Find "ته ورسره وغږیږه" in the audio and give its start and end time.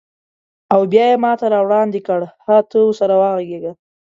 2.69-3.73